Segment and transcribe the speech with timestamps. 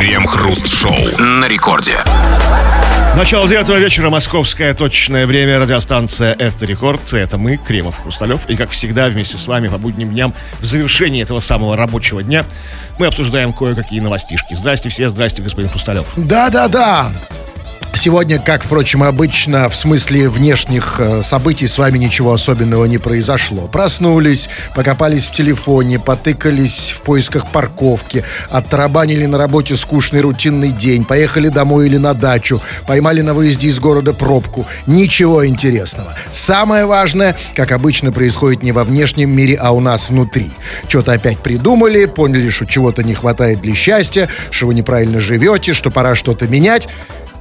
[0.00, 1.92] Крем-хруст-шоу на рекорде.
[3.16, 7.12] Начало девятого вечера, московское точное время, радиостанция «Это рекорд».
[7.12, 8.48] Это мы, Кремов Хрусталев.
[8.48, 12.46] И, как всегда, вместе с вами по будним дням в завершении этого самого рабочего дня
[12.98, 14.54] мы обсуждаем кое-какие новостишки.
[14.54, 16.06] Здрасте все, здрасте, господин Хрусталев.
[16.16, 17.12] Да-да-да.
[17.94, 23.68] Сегодня, как, впрочем, обычно, в смысле внешних э, событий с вами ничего особенного не произошло.
[23.68, 31.48] Проснулись, покопались в телефоне, потыкались в поисках парковки, оттарабанили на работе скучный рутинный день, поехали
[31.48, 34.66] домой или на дачу, поймали на выезде из города пробку.
[34.86, 36.14] Ничего интересного.
[36.32, 40.50] Самое важное, как обычно, происходит не во внешнем мире, а у нас внутри.
[40.88, 45.90] Что-то опять придумали, поняли, что чего-то не хватает для счастья, что вы неправильно живете, что
[45.90, 46.88] пора что-то менять.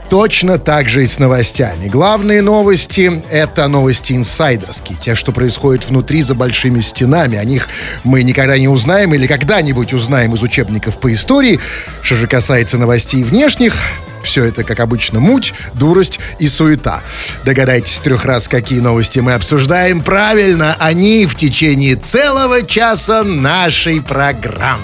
[0.10, 1.88] Точно так же и с новостями.
[1.88, 4.98] Главные новости— это новости инсайдерские.
[5.00, 7.38] Те, что происходит внутри за большими стенами.
[7.38, 7.68] О них
[8.04, 11.60] мы никогда не узнаем или когда-нибудь узнаем из учебников по истории.
[12.02, 13.76] Что же касается новостей внешних,
[14.24, 17.02] все это, как обычно, муть, дурость и суета.
[17.46, 20.02] Догадайтесь трех раз, какие новости мы обсуждаем.
[20.02, 24.84] Правильно, они в течение целого часа нашей программы.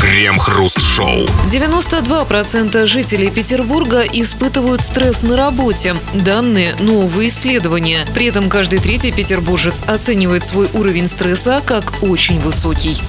[0.00, 1.26] Крем-хруст-шоу.
[1.50, 5.96] 92% жителей Петербурга испытывают стресс на работе.
[6.14, 8.06] Данные нового исследования.
[8.14, 13.02] При этом каждый третий петербуржец оценивает свой уровень стресса как очень высокий.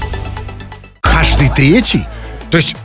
[1.00, 2.04] Каждый третий?
[2.50, 2.76] То есть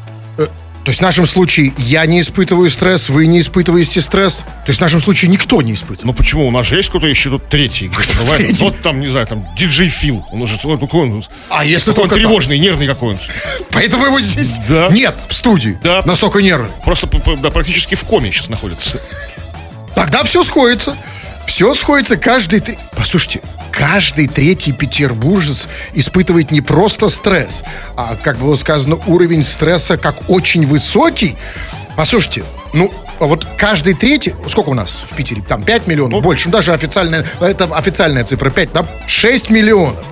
[0.87, 4.37] то есть в нашем случае я не испытываю стресс, вы не испытываете стресс.
[4.37, 6.05] То есть в нашем случае никто не испытывает.
[6.05, 6.47] Ну почему?
[6.47, 7.91] У нас же есть кто-то еще тут третий.
[8.20, 8.56] бывает.
[8.61, 10.25] Вот там, не знаю, там диджей Фил.
[10.31, 11.25] Он уже вот такой он.
[11.51, 13.19] А если такой он тревожный, нервный какой он.
[13.73, 14.87] Поэтому его здесь Да.
[14.93, 15.77] нет в студии.
[15.83, 16.03] Да.
[16.06, 16.70] Настолько нервный.
[16.84, 17.09] Просто
[17.43, 19.00] да, практически в коме сейчас находится.
[19.97, 20.97] Тогда все сходится.
[21.47, 22.61] Все сходится каждый...
[22.61, 27.63] тре- Послушайте, каждый третий петербуржец испытывает не просто стресс,
[27.97, 31.37] а, как было сказано, уровень стресса как очень высокий.
[31.97, 34.34] Послушайте, ну, а вот каждый третий...
[34.47, 35.42] Сколько у нас в Питере?
[35.47, 36.22] Там 5 миллионов?
[36.22, 36.48] больше.
[36.48, 37.25] Ну, даже официальная...
[37.41, 38.72] Это официальная цифра 5.
[38.72, 40.04] Там 6 миллионов.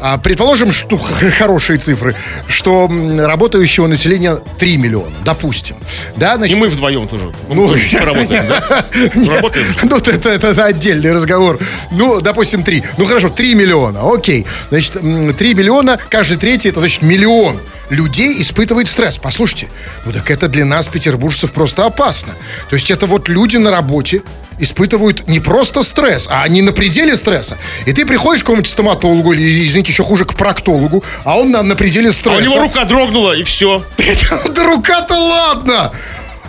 [0.00, 2.14] А, предположим, что хорошие цифры,
[2.46, 5.76] что работающего населения 3 миллиона, допустим.
[6.16, 7.32] Да, И значит, мы вдвоем тоже.
[7.48, 9.34] Ну, Ну, работаем, да?
[9.34, 9.66] Работаем.
[9.84, 11.58] Ну, это, это, отдельный разговор.
[11.90, 12.82] Ну, допустим, 3.
[12.98, 14.00] Ну, хорошо, 3 миллиона.
[14.12, 14.46] Окей.
[14.70, 17.58] Значит, м, 3 миллиона, каждый третий, это значит миллион
[17.92, 19.18] людей испытывает стресс.
[19.18, 19.68] Послушайте,
[20.04, 22.32] ну так это для нас, петербуржцев, просто опасно.
[22.70, 24.22] То есть это вот люди на работе
[24.58, 27.56] испытывают не просто стресс, а они на пределе стресса.
[27.86, 31.62] И ты приходишь к какому-нибудь стоматологу или, извините, еще хуже, к проктологу, а он на,
[31.62, 32.38] на пределе А стресса.
[32.38, 33.84] у него рука дрогнула, и все.
[34.54, 35.92] Да рука-то ладно!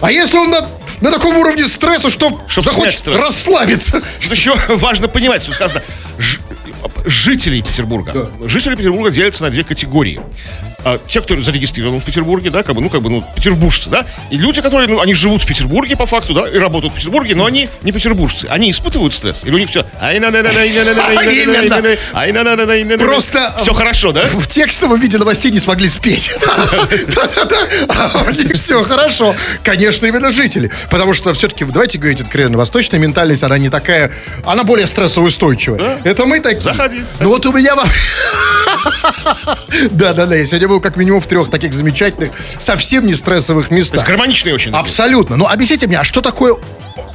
[0.02, 0.68] А если он на,
[1.02, 3.18] на таком уровне стресса, что Чтоб захочет стресс.
[3.18, 4.02] расслабиться?
[4.20, 5.82] Что еще важно понимать, что сказано,
[6.18, 6.40] ж-
[7.06, 8.30] жителей Петербурга.
[8.46, 10.20] Жители Петербурга делятся на две категории.
[10.86, 14.06] А, те, кто зарегистрирован в Петербурге, да, как бы, ну, как бы, ну, петербуржцы, да,
[14.30, 17.36] и люди, которые, ну, они живут в Петербурге по факту, да, и работают в Петербурге,
[17.36, 18.48] но они не петербуржцы.
[18.50, 19.42] Они испытывают стресс?
[19.44, 19.86] Или у них все...
[23.08, 24.26] Просто- Все хорошо, да?
[24.26, 26.32] В текстовом виде новостей не смогли спеть.
[26.42, 27.58] Да-да-да.
[28.14, 29.36] А у них все хорошо.
[29.64, 30.72] Конечно, именно жители.
[30.90, 34.12] Потому что все-таки, давайте говорить откровенно, восточная ментальность, она не такая...
[34.46, 36.00] Она более стрессоустойчивая.
[36.04, 36.62] Это мы такие.
[36.62, 37.76] Заходи, Ну вот у меня...
[37.76, 37.84] во-
[39.92, 43.94] Да-да-да, я сегодня был как минимум в трех таких замечательных, совсем не стрессовых То есть
[43.94, 44.08] местах.
[44.08, 44.72] гармоничные очень.
[44.72, 45.38] Абсолютно.
[45.38, 46.56] Ну, объясните мне, а что такое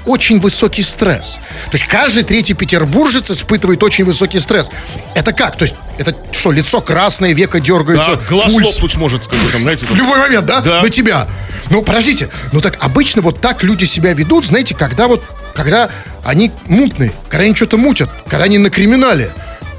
[0.07, 1.41] очень высокий стресс?
[1.71, 4.71] То есть каждый третий петербуржец испытывает очень высокий стресс.
[5.17, 5.57] Это как?
[5.57, 9.51] То есть это что, лицо красное, века дергается, Да, глаз пульс лопнуть может, как бы
[9.51, 10.61] там, знаете, в любой момент, да?
[10.61, 10.83] Да.
[10.83, 11.27] На тебя.
[11.71, 12.29] Ну, подождите.
[12.53, 15.91] Ну, так обычно вот так люди себя ведут, знаете, когда вот, когда
[16.25, 19.31] они мутные, когда они что-то мутят, когда они на криминале.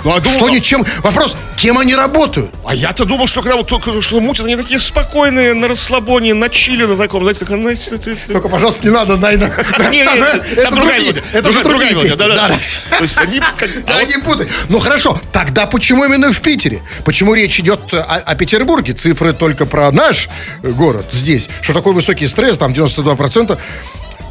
[0.04, 0.86] Ну, а думал, что они чем...
[1.04, 2.52] Вопрос, кем они работают?
[2.66, 6.48] А я-то думал, что когда вот только что мутят, они такие спокойные, на расслабоне, на
[6.50, 9.50] чиле, на таком, знаете, так, знаете, Только, пожалуйста, не надо, Найна.
[9.92, 11.24] Не, Это другая мелодия.
[11.34, 12.28] Это же Другая- мелодия, песни.
[12.28, 12.60] да-да.
[12.98, 13.56] То есть они а
[13.86, 14.48] Да не путай.
[14.70, 16.82] Ну хорошо, тогда почему именно в Питере?
[17.04, 18.94] Почему речь идет о, Петербурге?
[18.94, 20.30] Цифры только про наш
[20.64, 21.50] э, город здесь.
[21.62, 23.58] Что такой высокий стресс, там 92%.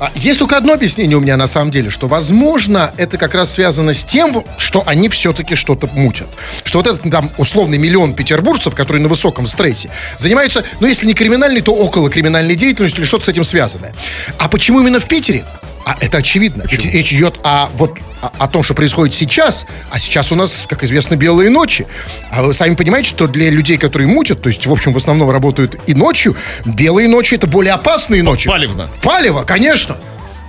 [0.01, 3.53] А Есть только одно объяснение у меня на самом деле, что, возможно, это как раз
[3.53, 6.29] связано с тем, что они все-таки что-то мутят.
[6.63, 11.15] Что вот этот там условный миллион петербуржцев, которые на высоком стрессе, занимаются, ну, если не
[11.15, 13.93] криминальной, то около криминальной деятельностью или что-то с этим связанное.
[14.39, 15.45] А почему именно в Питере?
[15.89, 16.65] А это очевидно.
[16.71, 19.65] Ведь речь идет о, вот, о, о том, что происходит сейчас.
[19.91, 21.87] А сейчас у нас, как известно, белые ночи.
[22.31, 25.31] А вы сами понимаете, что для людей, которые мутят, то есть, в общем, в основном
[25.31, 26.37] работают и ночью,
[26.67, 28.51] белые ночи это более опасные ночи.
[28.51, 28.87] Палевно.
[29.01, 29.95] Палево, конечно.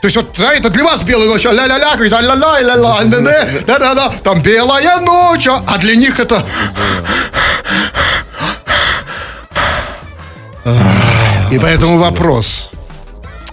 [0.01, 4.11] То есть вот, да, это для вас белая ночь, ля-ля-ля, говорит, ля-ля, ля-ля, не-не, да-да-да,
[4.21, 6.45] там белая ночь, а а для них это...
[11.49, 12.58] И поэтому вопрос.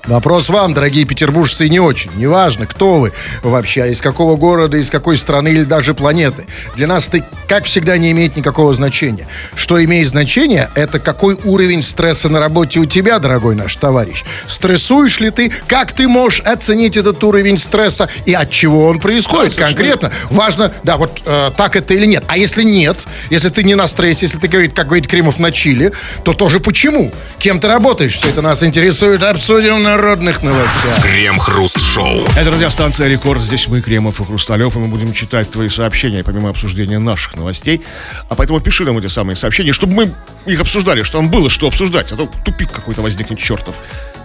[0.07, 2.13] Вопрос вам, дорогие петербуржцы, не очень.
[2.15, 3.13] Неважно, кто вы
[3.43, 6.47] вообще, из какого города, из какой страны или даже планеты.
[6.77, 9.27] Для нас это, как всегда, не имеет никакого значения.
[9.57, 14.25] Что имеет значение, это какой уровень стресса на работе у тебя, дорогой наш товарищ.
[14.47, 15.51] Стрессуешь ли ты?
[15.67, 20.13] Как ты можешь оценить этот уровень стресса и от чего он происходит Да, конкретно?
[20.31, 22.23] Важно, да, вот э, так это или нет.
[22.29, 22.97] А если нет,
[23.31, 25.91] если ты не на стрессе, если ты, говорит, как говорит Кремов, на чили,
[26.23, 27.11] то тоже почему?
[27.41, 28.15] Кем ты работаешь?
[28.15, 29.25] Все это нас интересует.
[29.25, 31.03] Обсудим в народных новостях.
[31.03, 32.27] Крем-хруст-шоу.
[32.37, 33.41] Это радиостанция «Рекорд».
[33.41, 37.81] Здесь мы, Кремов и Хрусталев, и мы будем читать твои сообщения, помимо обсуждения наших новостей.
[38.29, 40.15] А поэтому пиши нам эти самые сообщения, чтобы мы
[40.45, 43.75] их обсуждали, что нам было что обсуждать, а то тупик какой-то возникнет чертов.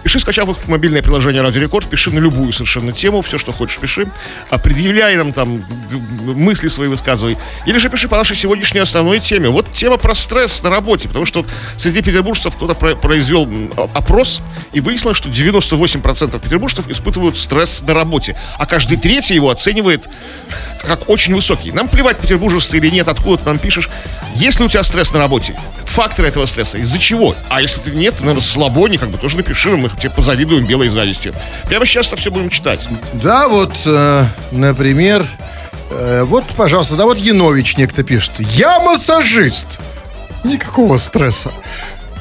[0.03, 3.51] Пиши, скачав их в мобильное приложение «Радио Рекорд», пиши на любую совершенно тему, все, что
[3.51, 4.07] хочешь, пиши.
[4.49, 5.63] А предъявляй нам там
[6.23, 7.37] мысли свои высказывай.
[7.65, 9.49] Или же пиши по нашей сегодняшней основной теме.
[9.49, 11.45] Вот тема про стресс на работе, потому что
[11.77, 13.47] среди петербуржцев кто-то про- произвел
[13.93, 14.41] опрос
[14.73, 20.09] и выяснилось, что 98% петербуржцев испытывают стресс на работе, а каждый третий его оценивает
[20.87, 21.71] как очень высокий.
[21.71, 23.89] Нам плевать, петербуржец ты или нет, откуда ты нам пишешь.
[24.35, 25.55] Есть ли у тебя стресс на работе?
[25.85, 27.35] Факторы этого стресса, из-за чего?
[27.49, 30.89] А если ты нет, наверное, слабо, не как бы тоже напиши, мы тебе позавидуем белой
[30.89, 31.33] завистью.
[31.67, 32.87] Прямо сейчас это все будем читать.
[33.13, 35.25] Да, вот, э, например,
[35.89, 38.31] э, вот, пожалуйста, да вот Янович некто пишет.
[38.39, 39.79] Я массажист.
[40.43, 41.51] Никакого стресса.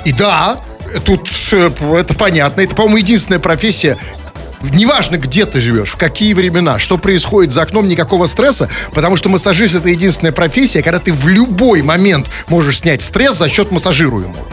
[0.05, 0.61] И да,
[1.05, 2.61] тут э, это понятно.
[2.61, 3.99] Это, по-моему, единственная профессия,
[4.63, 9.31] Неважно, где ты живешь, в какие времена, что происходит за окном, никакого стресса, потому что
[9.31, 14.47] массажист это единственная профессия, когда ты в любой момент можешь снять стресс за счет массажируемого.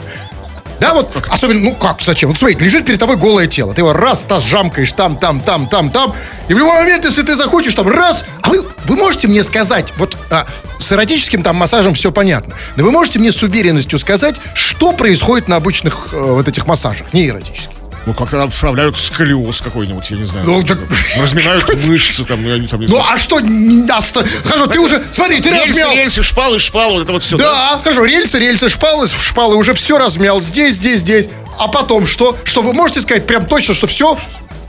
[0.80, 2.30] Да, вот, особенно, ну как, зачем?
[2.30, 3.74] Вот смотри, лежит перед тобой голое тело.
[3.74, 6.14] Ты его раз, таз жамкаешь там, там, там, там, там.
[6.48, 8.24] И в любой момент, если ты захочешь, там, раз.
[8.42, 10.46] А вы, вы можете мне сказать, вот а,
[10.80, 12.56] с эротическим там массажем все понятно.
[12.76, 17.12] Но вы можете мне с уверенностью сказать, что происходит на обычных э, вот этих массажах,
[17.14, 17.77] не эротических?
[18.07, 20.45] Ну, как-то там вправляют сколиоз какой-нибудь, я не знаю.
[20.48, 20.80] Ну, так-
[21.18, 23.38] Разминают мышцы там, ну, не там не Ну, а что?
[23.38, 25.92] а что- Хорошо, ты уже, смотри, ты размял.
[25.94, 27.36] рельсы, шпалы, шпалы, вот это вот все.
[27.38, 30.39] Да, хорошо, рельсы, рельсы, шпалы, шпалы, уже все размял.
[30.39, 31.27] Здесь, здесь, здесь.
[31.59, 32.38] А потом что?
[32.45, 34.18] Что вы можете сказать прям точно, что все?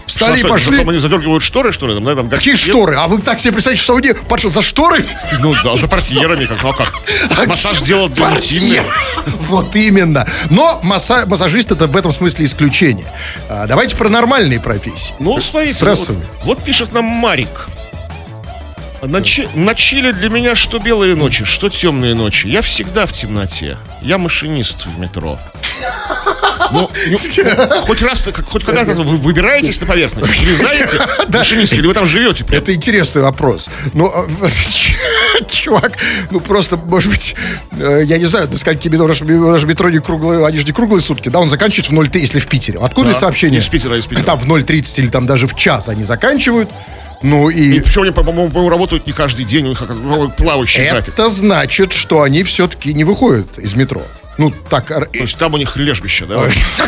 [0.09, 0.73] Встали и пошли.
[0.79, 1.95] Потом они задергивают шторы, что ли?
[1.95, 2.75] Там, да, там, как Какие свет.
[2.75, 2.97] шторы?
[2.97, 5.05] А вы так себе представляете, что они пошли за шторы?
[5.41, 7.47] Ну да, за портьерами, как, ну а как?
[7.47, 8.85] Массаж делают для интимного.
[9.49, 10.27] Вот именно.
[10.51, 13.07] Но масса- массажист это в этом смысле исключение.
[13.49, 15.15] А, давайте про нормальные профессии.
[15.19, 16.25] Ну, смотрите, Стрессовые.
[16.43, 17.69] вот, вот пишет нам Марик.
[19.03, 22.49] На, чи- на Чили для меня что белые ночи, что темные ночи.
[22.49, 23.77] Я всегда в темноте.
[24.03, 25.39] Я машинист в метро.
[26.71, 27.19] Ну, ну,
[27.83, 30.99] хоть раз, хоть когда-то вы выбираетесь на поверхность, влезаете,
[31.29, 32.61] машинист, или вы там живете прям?
[32.61, 33.71] Это интересный вопрос.
[33.95, 34.27] Ну, а,
[35.51, 35.93] чувак,
[36.31, 37.37] ну просто, может быть,
[37.79, 40.73] э, я не знаю, до скольки метро, наш наш метро не круглые, они же не
[40.73, 42.79] круглые сутки, да, он заканчивает в 0,3, если в Питере.
[42.83, 43.61] Откуда Да, сообщение?
[43.61, 44.27] из Питера, из Питера.
[44.27, 46.69] Там в 0,30 или там даже в час они заканчивают.
[47.23, 49.83] Ну И и причем они, по-моему, работают не каждый день, у них
[50.37, 51.15] плавающий график.
[51.15, 54.03] это значит, что они все-таки не выходят из метро.
[54.39, 54.87] Ну, так...
[54.87, 56.37] То есть там у них лежбище, да?
[56.79, 56.87] А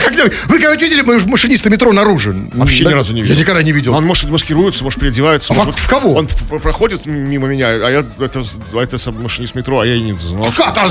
[0.48, 2.32] Вы когда видели машиниста метро наружу?
[2.54, 3.34] Вообще ни разу не видел.
[3.34, 3.94] Я никогда не видел.
[3.94, 5.52] Он, может, маскируется, может, переодевается.
[5.52, 6.14] А в- кого?
[6.14, 10.12] Он проходит мимо меня, а я это, а это машинист метро, а я и не
[10.12, 10.52] знал.
[10.56, 10.76] Как?
[10.76, 10.88] А,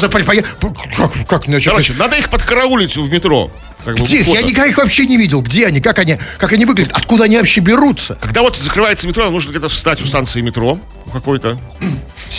[0.60, 3.50] по- как, как, ну, Короче, надо их подкараулить в метро.
[3.86, 4.40] Как бы, Где фото.
[4.40, 5.42] Я никогда их вообще не видел.
[5.42, 5.80] Где они?
[5.80, 6.18] Как они?
[6.38, 6.92] Как они выглядят?
[6.94, 8.16] Откуда они вообще берутся?
[8.20, 10.78] Когда вот закрывается метро, нужно где-то встать у станции метро
[11.14, 11.58] какой-то.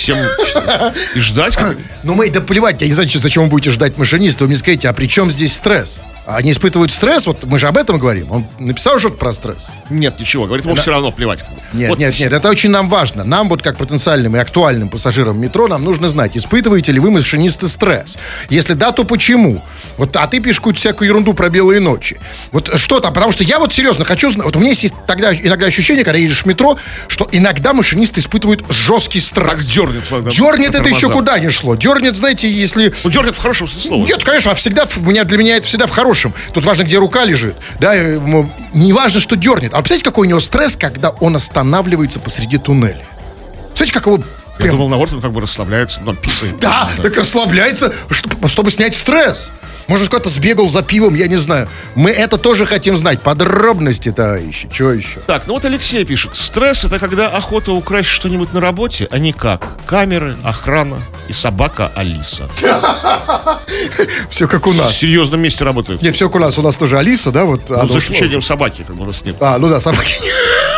[0.00, 0.19] Всем
[1.14, 1.59] и ждать.
[2.04, 4.45] Ну, мы, да плевать, я не знаю, зачем вы будете ждать машиниста.
[4.45, 6.02] Вы мне скажите, а при чем здесь стресс?
[6.26, 8.30] Они испытывают стресс, вот мы же об этом говорим.
[8.30, 9.71] Он написал что-то про стресс?
[9.90, 10.47] Нет, ничего.
[10.47, 11.45] Говорит, ему все равно плевать.
[11.73, 13.25] Нет, Вот нет, нет, это очень нам важно.
[13.25, 17.69] Нам вот как потенциальным и актуальным пассажирам метро нам нужно знать, испытываете ли вы, машинисты,
[17.69, 18.16] стресс.
[18.49, 19.62] Если да, то почему?
[20.00, 22.19] Вот, а ты пишешь какую-то всякую ерунду про белые ночи.
[22.52, 23.12] Вот что там?
[23.12, 26.19] Потому что я вот серьезно хочу знать, вот у меня есть тогда иногда ощущение, когда
[26.19, 29.47] едешь в метро, что иногда машинисты испытывают жесткий стресс.
[29.47, 30.02] Так дернет.
[30.11, 31.75] да, Дернет это еще куда не шло.
[31.75, 32.95] Дернет, знаете, если...
[33.04, 34.07] Ну, дернет в хорошем слова.
[34.07, 36.33] Нет, конечно, а всегда, в- меня, для меня это всегда в хорошем.
[36.54, 37.57] Тут важно, где рука лежит.
[37.78, 38.19] Да, э,
[38.73, 39.75] не важно, что дернет.
[39.75, 42.97] А представляете, какой у него стресс, когда он останавливается посреди туннеля?
[43.75, 44.25] Представляете, как его...
[44.60, 46.58] Я прям- думал, наоборот, он как бы расслабляется, там писает.
[46.60, 49.50] да, так расслабляется, чтобы, чтобы снять стресс.
[49.88, 51.66] Может, кто-то сбегал за пивом, я не знаю.
[51.96, 53.22] Мы это тоже хотим знать.
[53.22, 54.68] Подробности, товарищи.
[54.72, 55.18] Чего еще?
[55.26, 56.30] Так, ну вот Алексей пишет.
[56.36, 59.66] Стресс это когда охота украсть что-нибудь на работе, а не как.
[59.86, 62.48] Камеры, охрана и собака Алиса.
[64.30, 64.96] Все как у В нас.
[64.96, 66.02] серьезном месте работают.
[66.02, 66.56] Нет, все как у нас.
[66.58, 67.44] У нас тоже Алиса, да?
[67.44, 69.36] Вот, Ну, за исключением собаки, как бы у нас нет.
[69.40, 70.14] А, ну да, собаки.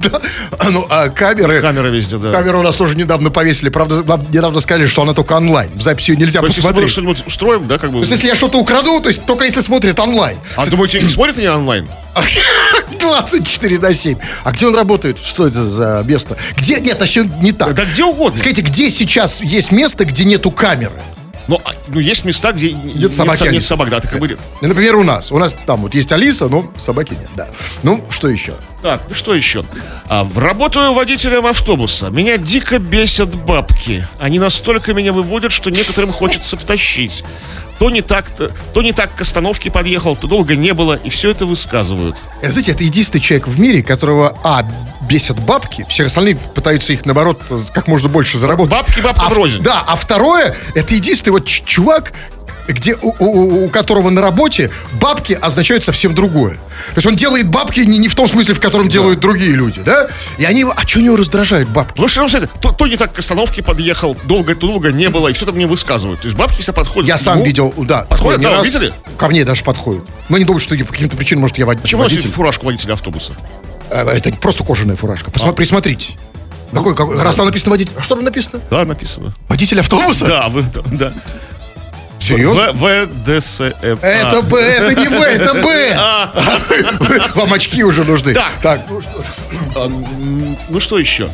[0.00, 0.20] Да.
[0.58, 1.60] А, Ну, а камеры...
[1.60, 2.32] Камера везде, да.
[2.32, 3.68] Камеру у нас тоже недавно повесили.
[3.68, 5.70] Правда, нам недавно сказали, что она только онлайн.
[5.74, 6.92] В записи ее нельзя То есть, если посмотреть.
[6.92, 7.96] что-нибудь устроим, да, как бы...
[7.98, 10.38] То есть, если я что-то украду, то есть только если смотрит онлайн.
[10.56, 11.88] А думаете, не смотрят они онлайн?
[12.98, 14.18] 24 на 7.
[14.44, 15.18] А где он работает?
[15.18, 16.36] Что это за место?
[16.56, 16.80] Где?
[16.80, 17.74] Нет, еще не так.
[17.74, 18.38] Да где угодно.
[18.38, 20.92] Скажите, где сейчас есть место, где нету камеры?
[21.48, 23.68] Ну, а, ну, есть места, где нет, собаки, со- нет Алиса.
[23.68, 24.36] собак, да, ты как бы...
[24.60, 25.30] Ну, Например, у нас.
[25.30, 27.48] У нас там вот есть Алиса, но собаки нет, да.
[27.82, 28.54] Ну, что еще?
[28.82, 29.64] Так, ну что еще?
[30.08, 32.10] А, работаю водителем автобуса.
[32.10, 34.06] Меня дико бесят бабки.
[34.18, 37.22] Они настолько меня выводят, что некоторым хочется втащить.
[37.78, 41.10] То не так, то, то не так к остановке подъехал, то долго не было, и
[41.10, 42.16] все это высказывают.
[42.42, 44.64] Э, Знаете, это единственный человек в мире, которого, а,
[45.08, 47.40] бесят бабки, все остальные пытаются их, наоборот,
[47.72, 48.72] как можно больше заработать.
[48.72, 49.58] Бабки бабкам а, в-.
[49.62, 52.12] Да, а второе, это единственный вот чувак,
[52.68, 54.70] где у, у- у которого на работе
[55.00, 56.54] бабки означают совсем другое.
[56.54, 59.80] То есть он делает бабки не, не в том смысле, в котором делают другие люди,
[59.84, 60.08] да?
[60.38, 61.90] И они его, а что него раздражают бабки?
[61.92, 65.08] Потому что, ну, смотрите, то, то не так к остановке подъехал, долго, то долго не
[65.08, 66.20] было, и все это мне высказывают.
[66.20, 67.08] То есть бабки себя подходят.
[67.08, 68.02] Я сам видел, да.
[68.02, 68.64] Подходят, да, раз.
[68.66, 68.92] видели?
[69.16, 70.02] Ко мне даже подходят.
[70.28, 72.34] Но не думаю, что по каким-то причинам, может, я вод- Почему носит водитель.
[72.34, 73.32] фуражку водителя автобуса?
[73.90, 75.30] Э, Это просто кожаная фуражка.
[75.30, 76.14] Посма- Присмотрите.
[76.72, 77.92] Какой, какой- раз там написано водитель.
[77.96, 78.60] А что там написано?
[78.70, 79.34] Да, написано.
[79.48, 80.26] Водитель автобуса?
[80.26, 81.12] Да, вы, да.
[82.18, 82.72] Серьезно?
[82.72, 83.60] В, ВДСФ.
[83.82, 84.42] Это А.
[84.42, 85.96] Б, это не В, это Б.
[87.34, 88.34] Вам очки уже нужны.
[88.34, 88.52] Так.
[88.62, 89.24] Так, ну что.
[89.76, 89.88] А,
[90.68, 91.28] Ну что еще?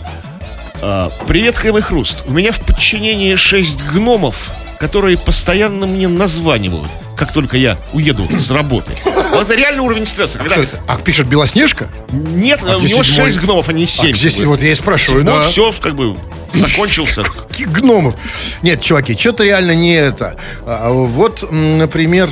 [0.83, 2.25] А, Привет, Крем и Хруст.
[2.27, 4.51] У меня в подчинении шесть гномов,
[4.83, 8.91] которые постоянно мне названивают, как только я уеду с работы.
[9.31, 10.39] Вот это реальный уровень стресса.
[10.39, 10.81] Когда Кто это?
[10.89, 11.87] А, пишет Белоснежка?
[12.11, 13.05] нет, А у него седьмой?
[13.27, 14.12] шесть гномов, а не семь.
[14.12, 15.47] А здесь вот я и спрашиваю, да.
[15.47, 16.17] все как бы
[16.53, 17.23] закончился.
[17.49, 18.17] Каких гномов?
[18.62, 20.37] Нет, чуваки, что-то реально не это.
[20.67, 22.29] А, Вот, м, например,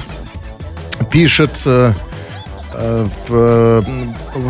[1.12, 1.92] пишет э,
[2.74, 3.82] э, в, э,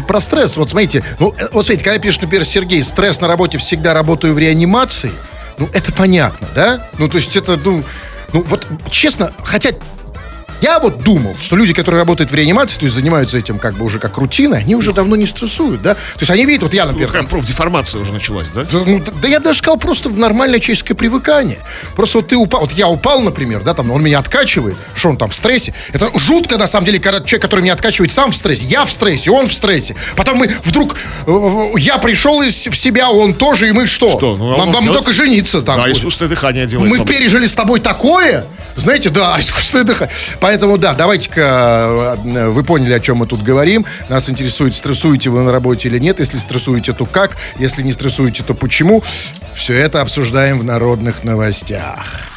[0.09, 0.57] про стресс.
[0.57, 4.38] Вот смотрите, ну, вот смотрите, когда пишет, например, Сергей, стресс на работе всегда работаю в
[4.38, 5.12] реанимации,
[5.61, 6.88] ну, это понятно, да?
[6.99, 7.85] Ну, то есть это, ну,
[8.33, 9.71] ну вот честно, хотя
[10.61, 13.85] я вот думал, что люди, которые работают в реанимации, то есть занимаются этим как бы
[13.85, 15.95] уже как рутина, они уже давно не стрессуют, да?
[15.95, 18.62] То есть они видят, вот я, Ну, например, Какая профдеформация уже началась, да?
[18.71, 21.59] да, ну, да- я даже сказал, просто нормальное человеческое привыкание.
[21.97, 25.17] Просто вот ты упал, вот я упал, например, да, там, он меня откачивает, что он
[25.17, 25.75] там в стрессе.
[25.93, 28.93] Это жутко, на самом деле, когда человек, который меня откачивает, сам в стрессе, я в
[28.93, 29.97] стрессе, он в стрессе.
[30.17, 31.33] Потом мы вдруг, э,
[31.79, 34.17] я пришел из, в себя, он тоже, и мы что?
[34.19, 34.37] Что?
[34.37, 35.97] Ну, а нам нам только жениться там Да, будет.
[35.97, 36.90] искусственное дыхание делает.
[36.90, 37.07] Мы вам.
[37.07, 38.45] пережили с тобой такое,
[38.77, 40.15] знаете, да, искусственное дыхание.
[40.41, 43.85] Поэтому, да, давайте-ка, э, вы поняли, о чем мы тут говорим.
[44.09, 46.19] Нас интересует, стрессуете вы на работе или нет.
[46.19, 47.37] Если стрессуете, то как?
[47.59, 49.03] Если не стрессуете, то почему?
[49.55, 52.29] Все это обсуждаем в народных новостях.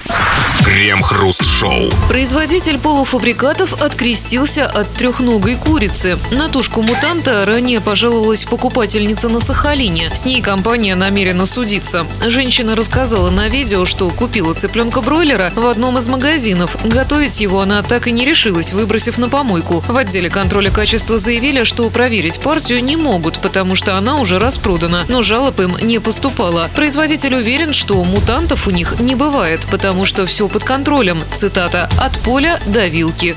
[0.66, 1.90] Крем-хруст-шоу.
[2.10, 6.18] Производитель полуфабрикатов открестился от трехногой курицы.
[6.32, 10.10] На тушку мутанта ранее пожаловалась покупательница на Сахалине.
[10.16, 12.08] С ней компания намерена судиться.
[12.26, 16.76] Женщина рассказала на видео, что купила цыпленка-бройлера в одном из магазинов.
[16.84, 19.84] Готовить его она так и не решилась, выбросив на помойку.
[19.88, 25.06] В отделе контроля качества заявили, что проверить партию не могут, потому что она уже распродана.
[25.08, 26.70] Но жалоб им не поступало.
[26.76, 31.24] Производитель уверен, что мутантов у них не бывает, потому что все под контролем.
[31.36, 33.36] Цитата «От поля до вилки».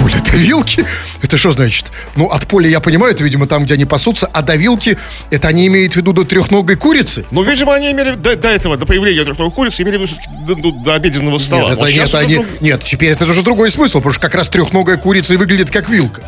[0.00, 0.84] Поля до вилки?
[1.22, 1.86] Это что значит?
[2.16, 4.98] Ну, от поля я понимаю, это, видимо, там, где они пасутся, а до вилки,
[5.30, 7.24] это они имеют в виду до трехногой курицы?
[7.30, 10.28] Ну, видимо, они имели до, до этого, до появления трехногой курицы, имели в виду все-таки
[10.46, 11.62] до, до- до обеденного стола.
[11.62, 14.12] Нет, это, Вот нет, сейчас уже они- друг- нет, теперь это уже другой смысл, потому
[14.12, 16.22] что как раз трехногая курица и выглядит как вилка.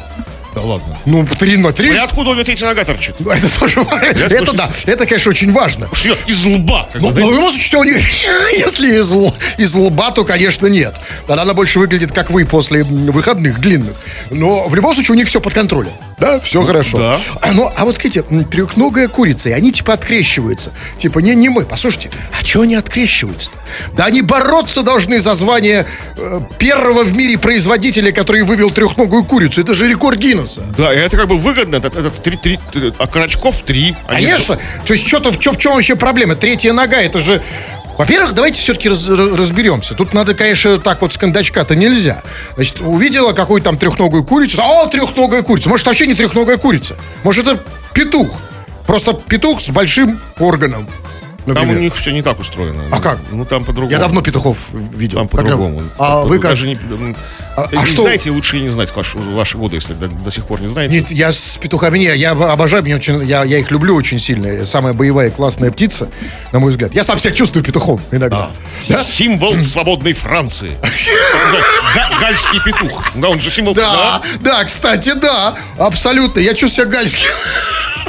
[0.56, 0.96] Да ладно.
[1.04, 1.88] Ну, три на три.
[1.88, 3.14] Смотря откуда у нее третья нога торчит.
[3.18, 4.06] Ну, Это тоже важно.
[4.06, 5.86] Это да, это, конечно, очень важно.
[6.26, 6.88] Из лба.
[6.94, 8.00] Ну, в любом случае,
[8.56, 9.12] если из,
[9.58, 10.94] из лба, то, конечно, нет.
[11.26, 13.96] Тогда она больше выглядит, как вы после выходных длинных.
[14.30, 15.92] Но в любом случае у них все под контролем.
[16.18, 16.99] Да, все хорошо.
[16.99, 17.18] да.
[17.42, 20.73] А, ну, а вот скажите, трехногая курица, и они типа открещиваются.
[20.96, 21.64] Типа, не, не мы.
[21.66, 23.58] Послушайте, а чего они открещиваются-то?
[23.94, 29.61] Да они бороться должны за звание э, первого в мире производителя, который вывел трехногую курицу.
[29.61, 30.62] Это же рекорд Гиннесса.
[30.78, 31.76] Да, и это как бы выгодно.
[31.76, 33.94] Это, это три, три, три- а Карачков три.
[34.06, 34.58] Они- Конечно.
[34.87, 36.35] То есть что-то, в, чё- в чем вообще проблема?
[36.35, 37.42] Третья нога, это же...
[37.98, 39.94] Во-первых, давайте все-таки разберемся.
[39.94, 42.22] Тут надо, конечно, так вот с кондачка-то нельзя.
[42.54, 44.62] Значит, увидела какую-то там трехногую курицу.
[44.62, 45.68] О, трехногая курица.
[45.68, 46.96] Может, вообще не трехногая курица.
[47.22, 47.60] Может, это
[47.94, 48.28] петух.
[48.86, 50.86] Просто петух с большим органом.
[51.46, 51.76] Там например.
[51.76, 52.82] у них все не так устроено.
[52.90, 53.18] А как?
[53.30, 53.90] Ну, там по-другому.
[53.92, 55.18] Я давно петухов видел.
[55.18, 55.82] Там по-другому.
[55.98, 56.50] А Там вы как?
[56.50, 56.76] Даже не,
[57.56, 58.02] А, Не а что?
[58.02, 60.94] знаете, лучше и не знать ваши, ваши годы, если до, до сих пор не знаете.
[60.94, 64.66] Нет, я с петухами не, я обожаю, мне очень, я, я их люблю очень сильно.
[64.66, 66.08] Самая боевая классная птица,
[66.52, 66.92] на мой взгляд.
[66.94, 68.50] Я сам себя чувствую петухом иногда.
[68.88, 69.02] Да?
[69.02, 70.72] Символ свободной Франции.
[71.94, 73.04] Га- Гальский петух.
[73.14, 73.74] Да, он же символ...
[73.74, 76.40] Да, да, кстати, да, абсолютно.
[76.40, 77.28] Я чувствую себя гальским.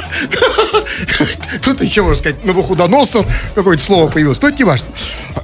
[1.62, 4.40] Тут еще, можно сказать, новохудоносом какое-то слово появилось.
[4.42, 4.86] Но это не важно.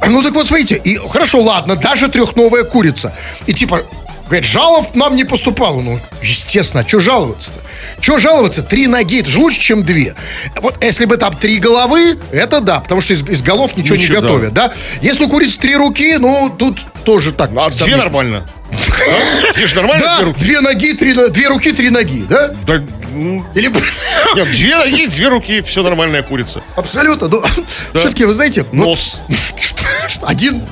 [0.07, 3.15] Ну так вот, смотрите, и хорошо, ладно, даже трехновая курица.
[3.47, 3.83] И типа,
[4.27, 5.81] говорит, жалоб нам не поступало.
[5.81, 7.61] Ну, естественно, а что жаловаться-то?
[8.01, 8.63] Что жаловаться?
[8.63, 10.15] Три ноги, это же лучше, чем две.
[10.61, 14.17] Вот если бы там три головы, это да, потому что из, из голов ничего, Ничего,
[14.17, 14.73] не готовят, да.
[15.01, 17.51] Если у курицы три руки, ну, тут тоже так.
[17.57, 18.05] А две сомнительно.
[18.05, 18.47] нормально.
[19.07, 19.53] А?
[19.55, 20.41] Две же нормально, Да, две руки.
[20.41, 22.49] две ноги, три, две руки, три ноги, да?
[22.67, 22.87] Да, ну,
[23.55, 23.69] Или...
[24.35, 26.63] нет, две ноги, две руки, все нормальная курица.
[26.77, 27.29] Абсолютно.
[27.29, 27.43] Ну,
[27.95, 29.21] все-таки, вы знаете, ну, Нос,
[30.09, 30.63] что, один,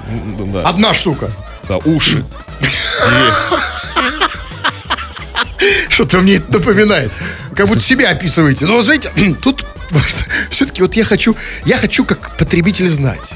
[0.53, 1.31] да, одна штука.
[1.69, 2.25] да, уши.
[5.89, 7.13] Что-то мне это напоминает.
[7.55, 8.67] Как будто себя описываете.
[8.67, 9.11] Но, знаете,
[9.43, 9.65] тут
[10.51, 13.33] все-таки вот я хочу, я хочу как потребитель знать.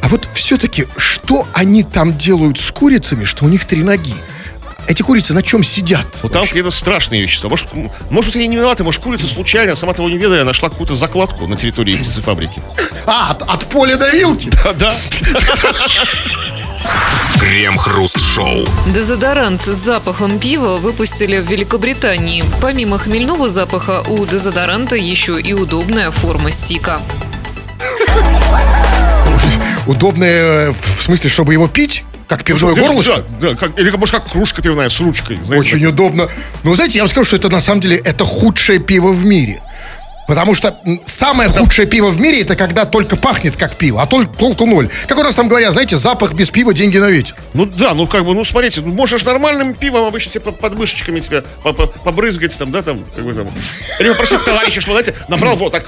[0.00, 4.14] А вот все-таки, что они там делают с курицами, что у них три ноги?
[4.88, 6.06] Эти курицы на чем сидят?
[6.22, 7.50] Ну там какие-то страшные вещества.
[7.50, 7.68] Может,
[8.08, 11.56] может, они не виноваты, может, курица случайно, сама того не ведая, нашла какую-то закладку на
[11.56, 12.62] территории птицефабрики.
[13.06, 14.50] А, от, от поля до вилки?
[14.64, 14.94] Да, да.
[17.38, 18.64] Крем-хруст-шоу.
[18.94, 22.44] Дезодорант с запахом пива выпустили в Великобритании.
[22.62, 27.02] Помимо хмельного запаха, у дезодоранта еще и удобная форма стика.
[29.86, 32.04] Удобное, э, в смысле, чтобы его пить?
[32.28, 33.24] Как пивное горлышко?
[33.40, 35.38] Да, да, как- или может, как кружка пивная с ручкой.
[35.42, 36.28] знаете, Очень удобно.
[36.62, 39.62] Но знаете, я вам скажу, что это на самом деле это худшее пиво в мире.
[40.28, 44.30] Потому что самое худшее пиво в мире это когда только пахнет как пиво, а только
[44.36, 44.90] толку ноль.
[45.08, 47.34] Как у нас там говорят, знаете, запах без пива, деньги на ветер.
[47.54, 51.20] Ну да, ну как бы, ну смотрите, ну можешь нормальным пивом обычно себе под подмышечками
[51.20, 53.48] тебя по- по- побрызгать там, да, там, как бы там.
[53.98, 55.86] Или попросить товарища, что, знаете, набрал вот так,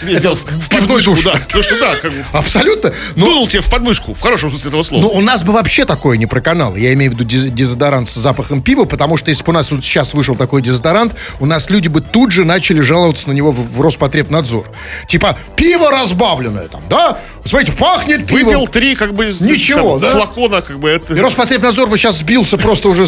[0.00, 1.22] тебе сделал в пивной душ.
[1.22, 1.40] да.
[1.54, 2.92] Ну что, да, как бы, Абсолютно.
[3.14, 5.02] Но, дунул тебе в подмышку, в хорошем смысле этого слова.
[5.04, 6.74] но у нас бы вообще такое не проканало.
[6.74, 9.70] Я имею в виду дез- дезодорант с запахом пива, потому что если бы у нас
[9.70, 13.51] вот сейчас вышел такой дезодорант, у нас люди бы тут же начали жаловаться на него
[13.52, 14.66] в, Роспотребнадзор.
[15.06, 17.18] Типа, пиво разбавленное там, да?
[17.44, 18.44] Смотрите, пахнет пивом.
[18.44, 20.16] Выпил три, как бы, Ничего, там, да?
[20.16, 21.14] флакона, как бы, это...
[21.14, 23.06] И Роспотребнадзор бы сейчас сбился просто уже...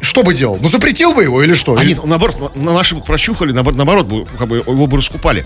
[0.00, 0.58] Что бы делал?
[0.60, 1.76] Ну, запретил бы его или что?
[1.76, 5.44] А Или- нет, наоборот, на наши бы прощухали, наоборот, как бы его бы раскупали.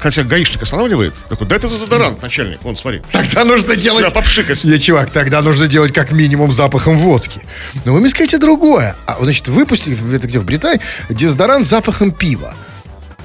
[0.00, 3.00] Хотя гаишник останавливает, такой, да это дезодорант, начальник, вон, смотри.
[3.12, 4.00] Тогда нужно делать...
[4.00, 4.64] Тебя попшикать.
[4.64, 7.42] Не, чувак, тогда нужно делать как минимум запахом водки.
[7.84, 8.96] Но вы мне скажите другое.
[9.06, 12.54] А, значит, выпустили, это где, в Британии, дезодорант с запахом пива.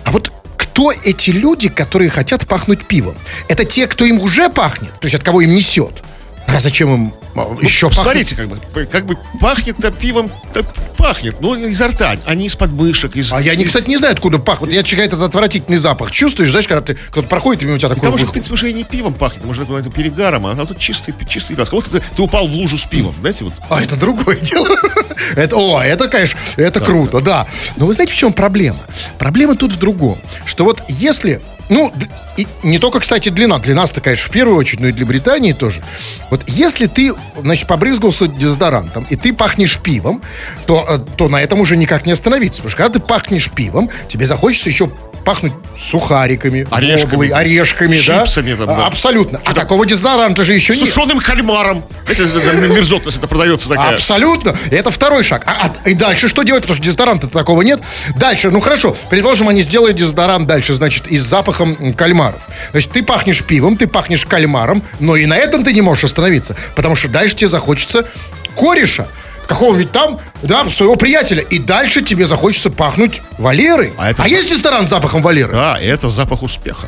[0.03, 3.15] А вот кто эти люди, которые хотят пахнуть пивом?
[3.47, 4.91] Это те, кто им уже пахнет?
[4.99, 6.03] То есть от кого им несет?
[6.47, 8.03] А зачем им а, еще пахнуть?
[8.03, 10.65] Смотрите, как бы, как бы пахнет-то пивом, так
[10.97, 13.33] пахнет, ну, изо рта, а не из подмышек, из...
[13.33, 14.71] А я, не, кстати, не знаю, откуда пахнет.
[14.71, 16.11] Я чекаю этот отвратительный запах.
[16.11, 18.01] Чувствуешь, знаешь, когда ты, кто-то проходит, и мимо тебя такой...
[18.01, 21.13] Потому что, в принципе, уже и не пивом пахнет, может, это перегаром, а тут чистый,
[21.27, 21.71] чистый газ.
[21.71, 23.53] Вот ты, ты упал в лужу с пивом, знаете, вот.
[23.69, 24.67] А это другое дело.
[25.35, 27.47] Это, о, это, конечно, это круто, да.
[27.77, 28.79] Но вы знаете, в чем проблема?
[29.17, 30.19] Проблема тут в другом.
[30.45, 31.41] Что вот если,
[31.73, 31.91] ну,
[32.37, 33.57] и не только, кстати, длина.
[33.57, 35.83] Длина-то, конечно, в первую очередь, но и для Британии тоже.
[36.29, 40.21] Вот если ты, значит, побрызгался дезодорантом, и ты пахнешь пивом,
[40.67, 42.61] то, э, то на этом уже никак не остановиться.
[42.61, 44.91] Потому что когда ты пахнешь пивом, тебе захочется еще
[45.23, 47.09] пахнуть сухариками, Орешками.
[47.11, 48.65] воблой, орешками, Чипсами да?
[48.65, 48.83] там, да.
[48.83, 49.41] А, Абсолютно.
[49.45, 50.87] А такого дезодоранта же еще нет.
[50.87, 51.83] Сушеным кальмаром.
[52.07, 53.95] Это, это, это мерзотность, это продается такая.
[53.95, 54.55] Абсолютно.
[54.71, 55.43] Это второй шаг.
[55.45, 56.63] А, а- и дальше что делать?
[56.63, 57.79] Потому что дезодоранта такого нет.
[58.15, 62.41] Дальше, ну хорошо, предположим, они сделают дезодорант дальше, значит, и с запахом кальмаров.
[62.71, 66.55] Значит, ты пахнешь пивом, ты пахнешь кальмаром, но и на этом ты не можешь остановиться,
[66.75, 68.05] потому что дальше тебе захочется
[68.55, 69.07] кореша,
[69.47, 71.41] какого-нибудь там, да, своего приятеля.
[71.41, 73.93] И дальше тебе захочется пахнуть Валерой.
[73.97, 75.51] А это- есть дезодорант с запахом Валеры?
[75.53, 76.87] Да, и это запах успеха.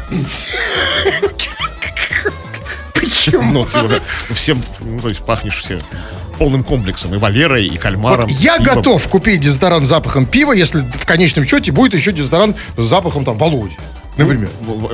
[2.94, 3.52] Почему?
[3.52, 4.02] Ну, типа,
[4.34, 5.80] всем, ну, то есть пахнешь всем
[6.38, 7.14] полным комплексом.
[7.16, 8.28] И Валерой, и кальмаром.
[8.28, 8.76] Вот я пивом.
[8.76, 13.24] готов купить дезодорант с запахом пива, если в конечном счете будет еще дезодорант с запахом
[13.26, 13.78] там Володи.
[14.18, 14.50] Например.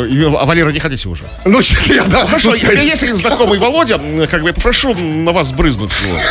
[0.09, 1.23] И- А Валера не хотите уже?
[1.45, 2.25] Ну, что я, да.
[2.25, 6.17] Хорошо, Ну, если есть один знакомый Володя, как бы я попрошу на вас брызнуть его.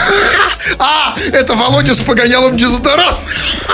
[0.79, 3.17] А, это Володя с погонялом дезодорант.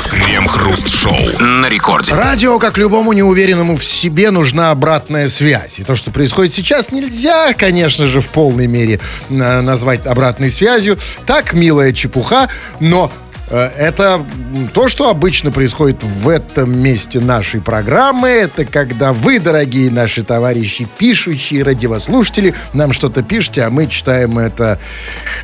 [0.09, 2.13] Крем-хруст-шоу на рекорде.
[2.15, 5.79] Радио, как любому неуверенному в себе, нужна обратная связь.
[5.79, 10.97] И то, что происходит сейчас, нельзя, конечно же, в полной мере э, назвать обратной связью.
[11.27, 12.49] Так, милая чепуха,
[12.81, 13.13] но
[13.51, 14.15] Это
[14.55, 18.29] м, то, что обычно происходит в этом месте нашей программы.
[18.29, 24.81] Это когда вы, дорогие наши товарищи, пишущие радиослушатели, нам что-то пишете, а мы читаем это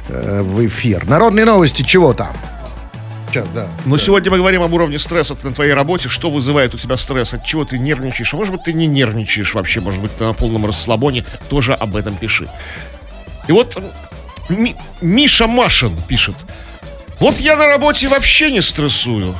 [0.08, 1.04] э, в эфир.
[1.08, 2.32] Народные новости, чего там?
[3.30, 3.68] Сейчас, да.
[3.86, 6.08] Но сегодня мы говорим об уровне стресса на твоей работе.
[6.08, 7.32] Что вызывает у тебя стресс?
[7.32, 8.34] От чего ты нервничаешь?
[8.34, 9.80] А может быть, ты не нервничаешь вообще?
[9.80, 11.24] Может быть, ты на полном расслабоне?
[11.48, 12.48] Тоже об этом пиши.
[13.48, 13.80] И вот
[14.48, 16.34] Ми- Миша Машин пишет.
[17.22, 19.36] Вот я на работе вообще не стрессую.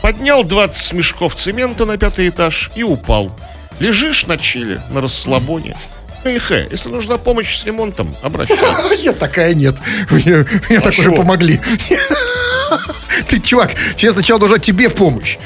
[0.00, 3.36] Поднял 20 мешков цемента на пятый этаж и упал.
[3.80, 5.76] Лежишь на чиле, на расслабоне.
[6.22, 9.02] Эх, если нужна помощь с ремонтом, обращайся.
[9.02, 9.74] Нет, такая нет.
[10.10, 11.60] Мне, мне так уже помогли.
[13.28, 15.38] Ты, чувак, тебе сначала нужна тебе помощь.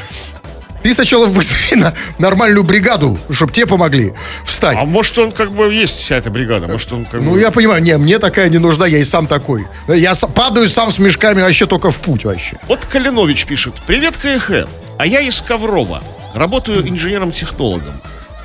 [0.83, 4.13] Ты сначала вызови на нормальную бригаду, чтобы тебе помогли
[4.45, 4.77] встать.
[4.81, 6.69] А может, он как бы есть вся эта бригада?
[6.69, 7.41] Может, он как Ну, бы...
[7.41, 9.67] я понимаю, не, мне такая не нужна, я и сам такой.
[9.89, 12.57] Я с- падаю сам с мешками вообще только в путь вообще.
[12.69, 13.75] Вот Калинович пишет.
[13.87, 14.69] Привет, КХ.
[14.99, 16.03] А я из Коврова.
[16.35, 17.93] Работаю инженером-технологом.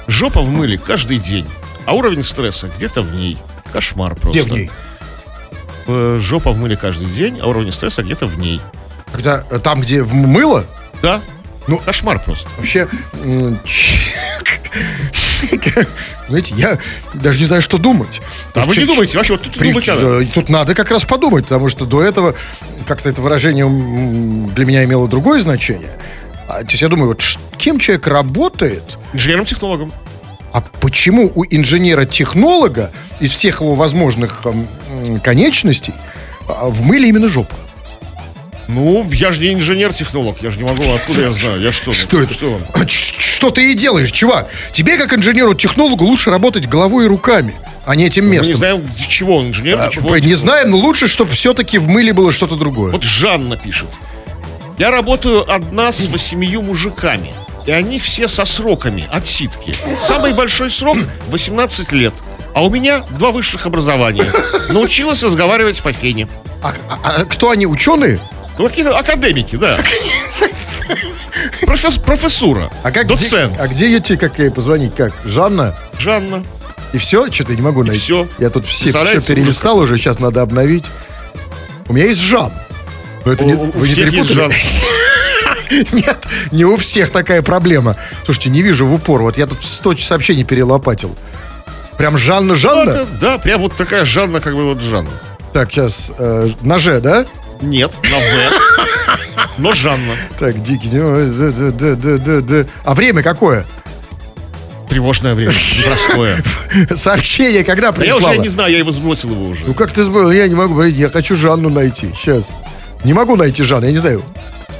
[0.07, 1.47] Жопа в мыле каждый день.
[1.85, 3.37] А уровень стресса где-то в ней.
[3.71, 4.39] Кошмар просто.
[4.41, 4.71] Где в ней?
[5.87, 8.59] Э, Жопа в мыле каждый день, а уровень стресса где-то в ней.
[9.11, 10.65] Когда э, там, где в мыло,
[11.01, 11.21] Да?
[11.67, 12.49] Ну- кошмар просто.
[12.57, 12.87] вообще...
[16.29, 16.77] Знаете, я
[17.13, 18.21] даже не знаю, что думать.
[18.55, 20.21] А вы не думайте, вообще, вот тут При- думать надо.
[20.21, 22.33] э, Тут надо как раз подумать, потому что до этого
[22.87, 23.67] как-то это выражение
[24.53, 25.91] для меня имело другое значение.
[26.47, 27.23] А, то есть я думаю, вот
[27.57, 29.91] кем человек работает, Инженером-технологом.
[30.53, 34.67] а почему у инженера-технолога из всех его возможных м,
[35.05, 35.93] м, конечностей
[36.47, 37.55] а, в мыле именно жопа?
[38.73, 41.61] Ну, я же не инженер-технолог, я же не могу, откуда я знаю?
[41.61, 41.91] Я что?
[41.93, 42.33] Что это?
[42.33, 42.59] Что?
[42.73, 44.49] А Что ты и делаешь, чувак?
[44.71, 47.53] Тебе, как инженеру-технологу, лучше работать головой и руками,
[47.85, 48.55] а не этим Мы не местом.
[48.55, 52.13] знаем, для чего он инженер, А, чего не знаем, но лучше, чтобы все-таки в мыле
[52.13, 52.91] было что-то другое.
[52.91, 53.89] Вот Жанна пишет.
[54.77, 57.31] Я работаю одна с восемью мужиками.
[57.65, 59.73] И они все со сроками, отсидки.
[60.01, 60.97] Самый большой срок
[61.29, 62.13] 18 лет.
[62.53, 64.25] А у меня два высших образования.
[64.69, 66.27] Научилась разговаривать по фене.
[66.61, 68.19] А, а- а кто они, ученые?
[68.57, 69.77] Ну, какие-то академики, да.
[71.61, 72.69] Профес- профессура.
[72.83, 73.59] А как где, доцент.
[73.59, 74.93] а где я тебе как ей позвонить?
[74.95, 75.11] Как?
[75.25, 75.73] Жанна?
[75.99, 76.43] Жанна.
[76.93, 77.31] И все?
[77.31, 77.99] Что-то я не могу найти.
[77.99, 78.27] всё.
[78.37, 80.85] Я тут все, все перелистал уже, сейчас надо обновить.
[81.87, 82.51] У меня есть Жан.
[83.25, 84.55] Но это не, У- у вы не всех есть перепутали?
[85.91, 86.17] Нет,
[86.51, 87.95] не у всех такая проблема.
[88.25, 89.21] Слушайте, не вижу в упор.
[89.23, 91.15] Вот я тут 100 сообщений перелопатил.
[91.97, 92.89] Прям Жанна, Ну, Жанна?
[92.91, 95.09] это, да, прям вот такая Жанна, как бы вот Жанна.
[95.53, 97.25] Так, сейчас, э, на Ж, да?
[97.63, 99.57] Нет, на В.
[99.57, 100.15] Но Жанна.
[100.39, 100.89] Так, дикий.
[102.83, 103.65] А время какое?
[104.89, 106.43] Тревожное время, непростое.
[106.95, 108.31] Сообщение когда Я прислала?
[108.31, 109.63] уже не знаю, я его сбросил его уже.
[109.65, 110.29] Ну как ты сбыл?
[110.29, 112.11] Я не могу, я хочу Жанну найти.
[112.15, 112.49] Сейчас.
[113.03, 114.21] Не могу найти Жанну, я не знаю.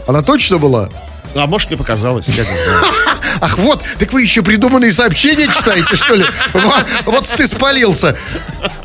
[0.08, 0.90] Она точно была?
[1.34, 2.44] А может, мне показалось, я.
[3.42, 6.26] Ах, вот, так вы еще придуманные сообщения читаете, что ли?
[6.54, 8.16] Вот, вот ты спалился.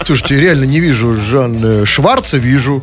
[0.04, 2.82] Слушайте, реально не вижу Жанны Шварца, вижу.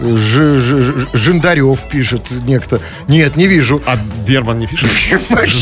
[0.00, 2.80] Ж, Ж- Жиндарев пишет некто.
[3.08, 3.80] Нет, не вижу.
[3.86, 4.88] А Берман не пишет?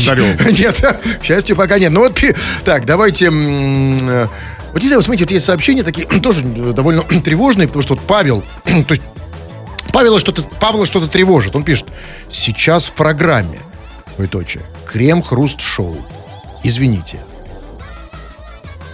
[0.07, 0.59] Жандарев.
[0.59, 0.81] Нет,
[1.21, 1.91] к счастью, пока нет.
[1.91, 2.19] Ну вот,
[2.63, 3.27] так, давайте...
[3.27, 4.27] э,
[4.73, 8.43] Вот не знаю, смотрите, вот есть сообщения такие, тоже довольно тревожные, потому что вот Павел,
[8.63, 9.01] то есть
[9.91, 11.55] Павела что-то, Павла что-то тревожит.
[11.55, 11.87] Он пишет,
[12.31, 13.59] сейчас в программе,
[14.15, 15.97] двоеточие, крем-хруст-шоу.
[16.63, 17.17] Извините.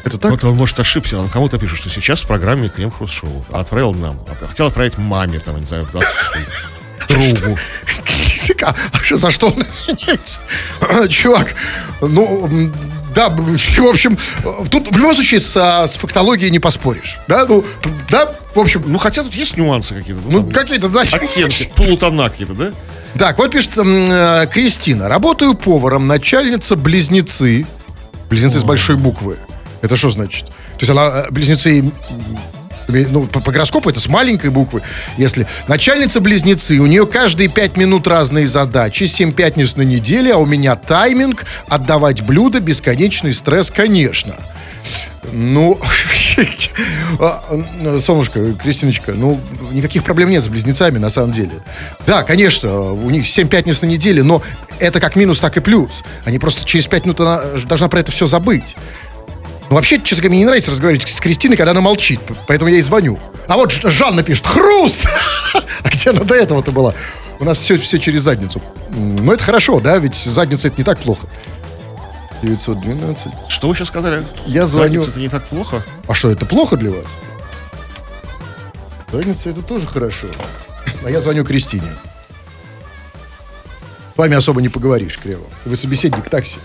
[0.07, 0.31] Это так?
[0.31, 1.17] Вот он, может, ошибся.
[1.19, 3.45] Он кому-то пишет, что сейчас в программе Крем Хруст Шоу.
[3.51, 4.17] А отправил нам.
[4.47, 5.87] Хотел отправить маме, там, не знаю,
[7.07, 7.57] другу.
[8.63, 10.41] А, что, за что он извиняется?
[11.09, 11.55] Чувак,
[12.01, 12.49] ну,
[13.13, 14.17] да, в общем,
[14.69, 17.17] тут в любом случае с, а, с фактологией не поспоришь.
[17.27, 17.65] Да, ну,
[18.09, 20.21] да, в общем, Ну, хотя тут есть нюансы какие-то.
[20.27, 22.71] ну, какие-то, да, Оттенки, полутона какие-то, да?
[23.17, 25.07] Так, вот пишет э, Кристина.
[25.07, 27.65] Работаю поваром, начальница близнецы.
[28.29, 29.37] Близнецы с большой буквы.
[29.81, 30.45] Это что значит?
[30.45, 31.91] То есть она э, близнецы м,
[32.87, 34.81] ну, по, по гороскопу это с маленькой буквы.
[35.17, 40.37] Если начальница близнецы, у нее каждые пять минут разные задачи, 7 пятниц на неделе, а
[40.37, 44.35] у меня тайминг отдавать блюдо, бесконечный стресс, конечно.
[45.33, 45.77] Ну,
[47.19, 47.43] а,
[47.81, 49.39] ну, солнышко, Кристиночка, ну,
[49.71, 51.51] никаких проблем нет с близнецами, на самом деле.
[52.05, 54.41] Да, конечно, у них 7 пятниц на неделе, но
[54.79, 56.03] это как минус, так и плюс.
[56.23, 58.77] Они просто через 5 минут она должна про это все забыть.
[59.69, 62.81] Вообще, честно говоря, мне не нравится разговаривать с Кристиной, когда она молчит, поэтому я ей
[62.81, 63.19] звоню.
[63.47, 65.07] А вот Жанна пишет, хруст!
[65.83, 66.93] А где она до этого-то была?
[67.39, 68.61] У нас все, все через задницу.
[68.89, 71.27] М, Ну, это хорошо, да, ведь задница это не так плохо.
[72.41, 73.31] 912.
[73.49, 74.23] Что вы сейчас сказали?
[74.45, 74.99] Я звоню.
[75.01, 75.83] Задница, Это не так плохо?
[76.07, 77.05] А что, это плохо для вас?
[79.11, 80.27] Задница это тоже хорошо.
[81.03, 81.87] А я звоню Кристине.
[84.13, 85.45] С вами особо не поговоришь, Криво.
[85.65, 86.57] Вы собеседник такси.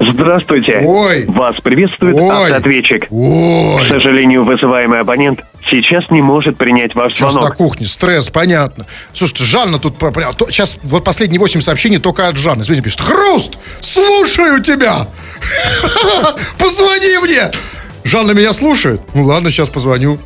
[0.00, 0.80] Здравствуйте.
[0.84, 1.24] Ой.
[1.26, 2.30] Вас приветствует Ой.
[2.44, 3.08] автоответчик.
[3.08, 7.56] К Ой, сожалению, вызываемый абонент сейчас не может принять ваш сейчас на звонок.
[7.56, 8.86] кухне, стресс, понятно.
[9.12, 9.96] Слушайте, Жанна тут...
[10.50, 12.64] Сейчас вот последние 8 сообщений только от Жанны.
[12.64, 13.00] Смотрите, пишет.
[13.00, 13.54] Хруст!
[13.80, 15.06] Слушаю тебя!
[16.58, 17.50] Позвони мне!
[18.04, 19.00] Жанна меня слушает?
[19.14, 20.18] Ну ладно, сейчас позвоню.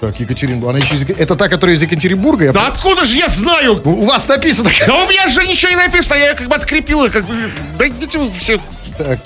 [0.00, 1.02] Так, Екатерина, она еще из...
[1.10, 2.44] Это та, которая из Екатеринбурга?
[2.44, 2.52] Я...
[2.52, 3.80] Да откуда же я знаю?
[3.84, 4.70] У вас написано...
[4.86, 7.34] Да у меня же ничего не написано, я как бы открепила, как бы.
[7.78, 8.60] Да идите вы все.
[8.96, 9.18] Так,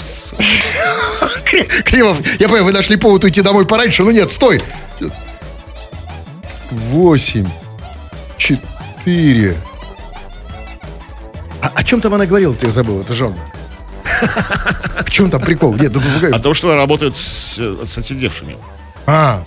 [1.84, 4.02] Кривов, я понимаю, вы нашли повод уйти домой пораньше.
[4.02, 4.62] Ну нет, стой.
[6.70, 7.48] Восемь.
[8.38, 9.56] Четыре.
[11.60, 13.36] А о чем там она говорила, ты забыл, это Жанна.
[15.00, 15.74] В чем там прикол?
[15.74, 16.00] Нет, ну,
[16.34, 18.56] О том, что она работает с, с отсидевшими.
[19.06, 19.42] А,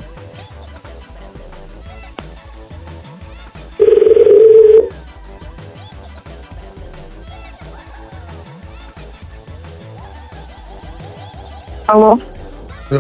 [11.88, 12.20] Алло.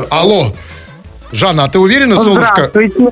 [0.09, 0.53] алло.
[1.31, 2.69] Жанна, а ты уверена, солнышко?
[2.73, 3.11] Здравствуйте.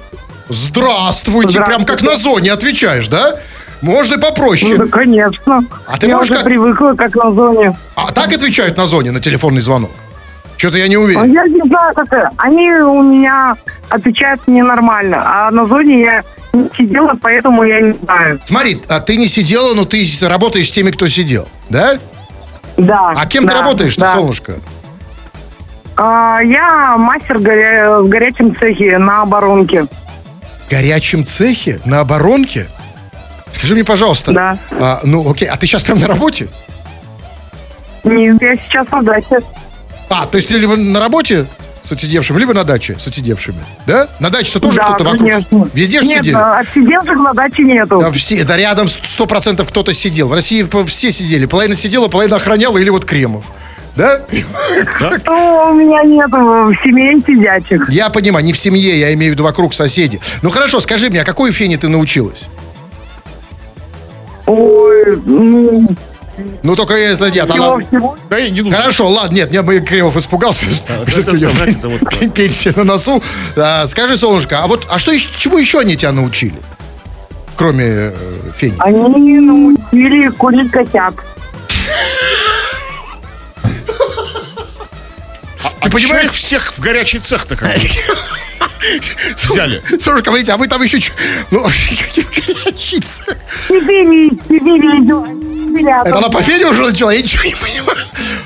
[0.50, 1.62] Здравствуйте.
[1.62, 3.36] Прям как на зоне отвечаешь, да?
[3.82, 4.76] Можно и попроще.
[4.78, 5.62] Ну, да, конечно.
[5.88, 7.78] А ты Я можешь уже как- привыкла, как на зоне.
[7.96, 9.92] А так отвечают на зоне на телефонный звонок?
[10.56, 11.34] Что-то я не уверен.
[11.34, 12.30] Я не знаю, как это.
[12.38, 13.56] Они у меня
[13.90, 18.40] отвечают мне нормально, а на зоне я не сидела, поэтому я не знаю.
[18.46, 21.98] Смотри, а ты не сидела, но ты работаешь с теми, кто сидел, да?
[22.78, 23.12] Да.
[23.16, 24.14] А кем ты да, работаешь, да.
[24.14, 24.56] солнышко?
[25.96, 29.86] А, я мастер горя- в горячем цехе на оборонке.
[30.66, 31.80] В горячем цехе?
[31.86, 32.68] На оборонке?
[33.52, 34.32] Скажи мне, пожалуйста.
[34.32, 34.58] Да.
[34.72, 36.48] а, ну, окей, а ты сейчас прям на работе?
[38.04, 39.38] Нет, я сейчас на даче.
[40.10, 41.46] А, то есть ты либо на работе
[41.84, 44.08] с отсидевшими, либо на даче с отсидевшими, да?
[44.20, 45.22] На даче-то тоже да, кто-то вокруг?
[45.22, 45.68] конечно.
[45.74, 46.36] Везде же Нет, сидели?
[46.36, 48.00] а, отсидевших на даче нету.
[48.00, 50.28] Да все, да рядом сто процентов кто-то сидел.
[50.28, 51.46] В России все сидели.
[51.46, 53.46] Половина сидела, половина охраняла или вот Кремов.
[53.96, 54.20] Да?
[55.26, 57.90] Ну, у меня нету в семье сидячих.
[57.90, 60.20] Я понимаю, не в семье, я имею в виду вокруг соседей.
[60.42, 62.46] Ну хорошо, скажи мне, а какой фене ты научилась?
[64.46, 65.88] Ой, ну,
[66.64, 68.16] Ну только если нет, всего, она...
[68.30, 68.78] Да и не нужно.
[68.78, 70.66] Хорошо, ладно, нет, я бы Кремов испугался.
[70.68, 73.22] У вот- Пенсия на носу.
[73.56, 76.56] А, Скажи, солнышко, а вот а что еще- чему еще они тебя научили?
[77.56, 78.12] Кроме э,
[78.58, 78.76] фени.
[78.80, 81.14] Они научили курить котят.
[85.94, 87.74] Понимаешь- их всех в горячий цех-то как бы
[89.36, 89.82] взяли?
[90.00, 91.00] Солнышко, смотрите, а вы там еще...
[91.52, 91.66] Ну,
[92.64, 93.24] горячица.
[93.68, 95.26] Теперь, теперь иду.
[96.06, 97.12] Это она по фене уже начала?
[97.12, 97.98] Я ничего не понимаю.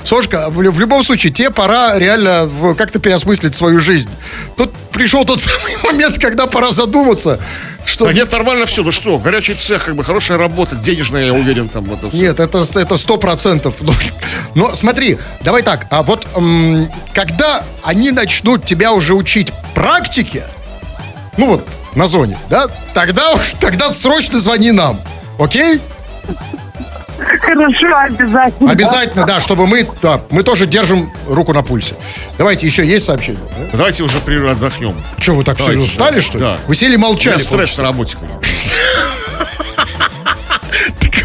[0.03, 4.09] Сошка, в, в любом случае, тебе пора реально в- как-то переосмыслить свою жизнь.
[4.55, 7.39] Тут пришел тот самый момент, когда пора задуматься,
[7.87, 8.05] что...
[8.05, 8.83] Да нет, нормально все.
[8.83, 12.15] Ну что, горячий цех, как бы хорошая работа, денежная, я уверен, там вот это.
[12.15, 13.75] Нет, это это сто процентов.
[13.81, 13.93] Но,
[14.55, 15.87] но смотри, давай так.
[15.89, 20.43] А вот м, когда они начнут тебя уже учить практике,
[21.37, 24.99] ну вот на зоне, да, тогда уж тогда срочно звони нам,
[25.39, 25.79] окей?
[27.41, 28.71] Хорошо, обязательно.
[28.71, 31.95] Обязательно, да, чтобы мы, да, мы тоже держим руку на пульсе.
[32.37, 33.41] Давайте еще есть сообщение.
[33.73, 34.95] Давайте уже при- отдохнем.
[35.19, 36.21] Что вы так все Давайте, устали, да.
[36.21, 36.43] что ли?
[36.43, 36.57] Да.
[36.67, 37.39] Вы сели У меня молчали.
[37.39, 38.17] стресс на работе.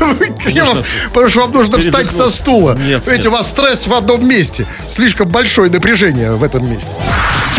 [0.03, 2.79] вы, Кремов, потому что вам нужно встать со стула.
[3.07, 4.67] Видите, у вас стресс в одном месте.
[4.87, 6.88] Слишком большое напряжение в этом месте.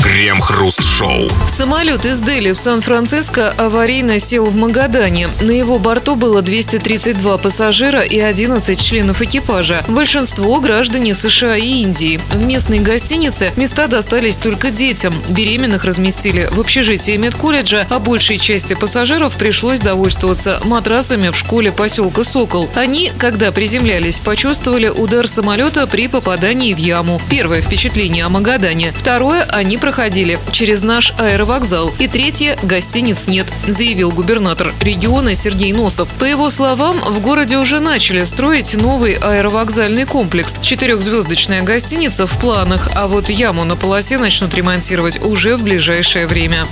[0.02, 1.30] Крем-хруст-шоу.
[1.48, 5.30] Самолет из Дели в Сан-Франциско аварийно сел в Магадане.
[5.40, 9.84] На его борту было 232 пассажира и 11 членов экипажа.
[9.88, 12.20] Большинство граждане США и Индии.
[12.32, 15.14] В местной гостинице места достались только детям.
[15.30, 22.24] Беременных разместили в общежитии медколледжа, а большей части пассажиров пришлось довольствоваться матрасами в школе поселка
[22.34, 22.68] Сокол.
[22.74, 27.22] Они, когда приземлялись, почувствовали удар самолета при попадании в яму.
[27.30, 28.92] Первое впечатление о Магадане.
[28.98, 31.94] Второе, они проходили через наш аэровокзал.
[32.00, 36.10] И третье, гостиниц нет, заявил губернатор региона Сергей Носов.
[36.18, 40.58] По его словам, в городе уже начали строить новый аэровокзальный комплекс.
[40.60, 46.66] Четырехзвездочная гостиница в планах, а вот яму на полосе начнут ремонтировать уже в ближайшее время.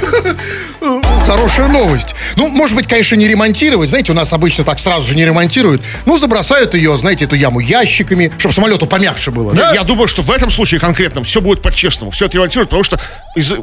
[1.26, 2.14] Хорошая новость.
[2.36, 3.90] Ну, может быть, конечно, не ремонтировать.
[3.90, 5.82] Знаете, у нас обычно так сразу же не ремонтируют.
[6.06, 9.52] Ну, забросают ее, знаете, эту яму ящиками, чтобы самолету помягче было.
[9.54, 9.72] да?
[9.72, 12.10] Я думаю, что в этом случае конкретно все будет по-честному.
[12.10, 12.98] Все отремонтируют, потому что
[13.36, 13.58] из-за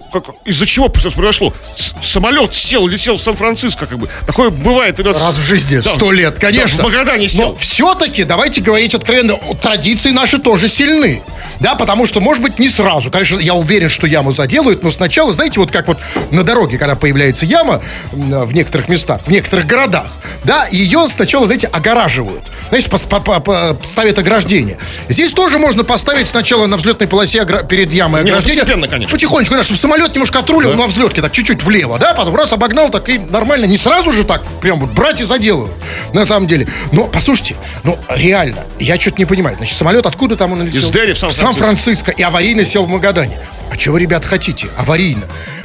[0.46, 1.54] из-за чего произошло?
[1.76, 4.08] С- самолет сел, летел в Сан-Франциско, как бы.
[4.26, 5.00] Такое бывает.
[5.00, 5.92] и Раз в жизни, Да.
[5.92, 6.78] сто лет, конечно.
[6.78, 7.50] Да, в Магадане сел.
[7.50, 11.22] Но все-таки, давайте говорить откровенно, традиции наши тоже сильны.
[11.60, 13.12] Да, потому что, может быть, не сразу.
[13.12, 16.00] Конечно, я уверен, что яму заделают, но сначала, знаете, вот как вот
[16.32, 20.08] на дороге, когда появляется яма в некоторых местах, в некоторых городах,
[20.44, 22.44] да, ее сначала, знаете, огораживают.
[22.70, 24.80] Знаете, по- по- по- ставят ограждение.
[25.08, 28.62] Здесь тоже можно поставить сначала на взлетной полосе огра- перед ямой ну, ограждение.
[28.62, 29.12] постепенно, конечно.
[29.16, 32.90] Потихонечку, да, чтобы самолет немножко отрулил на взлетке, так чуть-чуть влево, да, потом раз обогнал,
[32.90, 35.74] так и нормально, не сразу же так, прям вот брать и заделывают,
[36.14, 36.68] на самом деле.
[36.92, 39.56] Но, послушайте, ну, реально, я что-то не понимаю.
[39.58, 40.80] Значит, самолет откуда там он летел?
[40.80, 41.46] Из Дели в Сан-Франциско.
[41.54, 42.12] Сан-Франциско.
[42.12, 43.38] И аварийно сел в Магадане.
[43.72, 44.68] А чего вы, ребят, хотите?
[44.78, 45.22] Аварийно.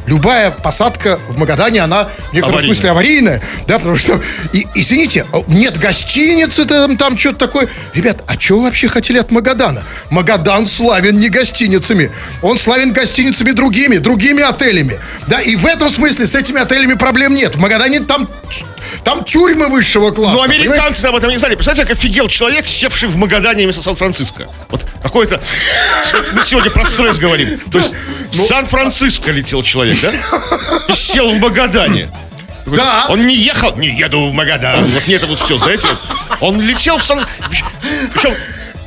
[0.07, 2.75] Любая посадка в Магадане, она в некотором Аварийная.
[2.75, 4.21] смысле аварийная, да, потому что,
[4.53, 7.69] и, извините, нет гостиницы, там, там что-то такое.
[7.95, 9.83] Ребят, а вы вообще хотели от Магадана?
[10.11, 16.27] Магадан славен не гостиницами, он славен гостиницами другими, другими отелями, да, и в этом смысле
[16.27, 17.57] с этими отелями проблем нет.
[17.57, 18.29] В Магадане там,
[19.05, 20.33] там тюрьмы высшего класса.
[20.33, 20.69] Но понимаете?
[20.69, 21.55] американцы об этом не знали.
[21.55, 24.47] Представляете, как офигел человек, севший в Магадане вместо Сан-Франциско.
[24.69, 25.41] Вот какой-то...
[26.33, 27.59] Мы сегодня про стресс говорим.
[27.71, 27.93] То есть
[28.33, 30.13] в Сан-Франциско летел человек, да?
[30.89, 32.09] И сел в Магадане.
[32.67, 33.07] Да.
[33.09, 34.85] Он не ехал, не еду в Магадан.
[34.87, 35.89] Вот нет, вот все, знаете.
[36.41, 37.25] Он летел в Сан...
[38.13, 38.35] Причем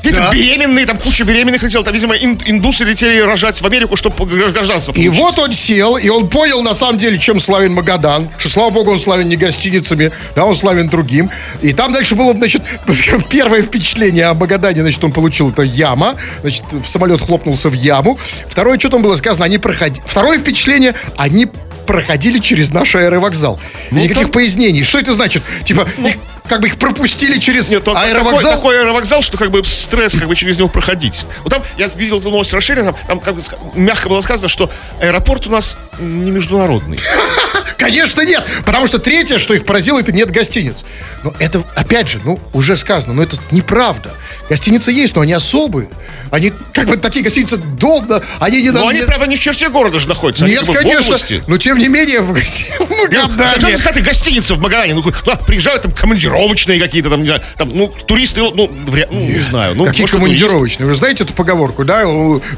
[0.02, 0.32] какие-то Да.
[0.34, 1.84] беременные, там куча беременных летел.
[1.84, 5.20] Там, видимо, ин- индусы летели рожать в Америку, чтобы гражданство И получить.
[5.24, 8.30] вот он сел, и он понял на самом деле, чем славен Магадан.
[8.38, 11.30] Что, слава богу, он славен не гостиницами, да, он славен другим.
[11.62, 12.62] И там дальше было, значит,
[13.30, 16.16] первое впечатление о Магадане, значит, он получил это яма.
[16.42, 18.18] Значит, в самолет хлопнулся в яму.
[18.50, 20.04] Второе, что там было сказано, они проходили...
[20.06, 21.48] Второе впечатление, они
[21.90, 23.60] проходили через наш аэровокзал.
[23.90, 24.84] Никаких там- пояснений.
[24.84, 25.42] Что это значит?
[25.66, 28.52] Типа, их, как бы их пропустили через Нет, такой, аэровокзал?
[28.58, 31.20] такой аэровокзал, что как бы стресс, как бы через него проходить.
[31.44, 33.42] Вот там, я видел эту новость расширенно, там, там как бы
[33.74, 34.70] мягко было сказано, что
[35.02, 37.00] аэропорт у нас не международный.
[37.80, 38.46] Конечно, нет.
[38.66, 40.86] Потому что третье, что их поразило, это нет гостиниц.
[41.24, 44.14] Но это, опять же, ну, уже сказано, но это неправда.
[44.50, 45.88] Гостиницы есть, но они особые.
[46.32, 48.72] Они, как бы, такие гостиницы долго, они не...
[48.72, 50.46] Но они не- прямо не в черте города же находятся.
[50.46, 51.02] они Нет, как в конечно.
[51.06, 51.44] области.
[51.48, 54.94] Но, тем не менее, в, в Магадане- Зачем искать гостиницы в Магадане?
[54.96, 59.20] Ну, туда приезжают там командировочные какие-то, там, не знаю, там, ну, туристы, ну, вря- ну,
[59.20, 59.76] не знаю.
[59.76, 60.88] Ну, Какие может, командировочные?
[60.88, 62.04] Вы знаете эту поговорку, да?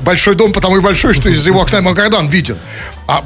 [0.02, 2.58] Большой дом потому и большой, что из его окна Магадан виден.
[3.12, 3.24] А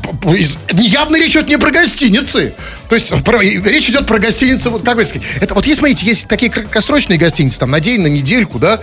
[0.73, 2.53] явно речь идет не про гостиницы.
[2.89, 5.27] То есть про- речь идет про гостиницы, вот как вы сказать.
[5.39, 8.79] Это вот есть, смотрите, есть такие краткосрочные гостиницы, там на день, на недельку, да?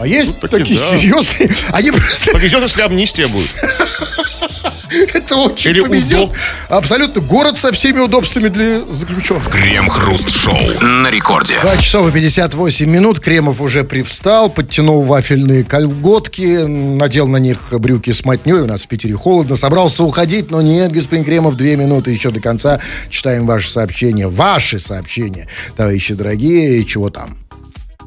[0.00, 0.98] А есть Ну, такие, такие да.
[0.98, 1.54] серьезные.
[1.72, 2.32] Они просто...
[2.32, 3.50] Повезет, если амнистия будет.
[5.14, 6.20] Это очень Или повезет.
[6.20, 6.32] УДО.
[6.68, 7.20] Абсолютно.
[7.22, 9.48] Город со всеми удобствами для заключенных.
[9.50, 11.58] Крем-хруст-шоу на рекорде.
[11.60, 13.20] 2 часов и 58 минут.
[13.20, 18.60] Кремов уже привстал, подтянул вафельные колготки, надел на них брюки с мотней.
[18.60, 19.56] У нас в Питере холодно.
[19.56, 22.80] Собрался уходить, но нет, господин Кремов, две минуты еще до конца.
[23.10, 24.28] Читаем ваши сообщения.
[24.28, 26.80] Ваши сообщения, товарищи дорогие.
[26.80, 27.41] И чего там?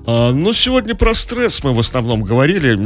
[0.08, 2.78] А, ну, сегодня про стресс мы в основном говорили.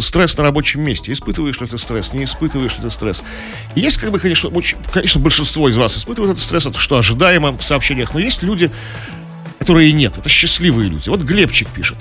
[0.00, 1.12] Стресс на рабочем месте.
[1.12, 3.24] Испытываешь ли ты стресс, не испытываешь ли ты стресс.
[3.74, 7.56] Есть, как бы, конечно, очень, конечно, большинство из вас испытывает этот стресс, это что ожидаемо
[7.56, 8.70] в сообщениях, но есть люди,
[9.58, 10.16] которые нет.
[10.16, 11.08] Это счастливые люди.
[11.08, 11.98] Вот Глебчик пишет.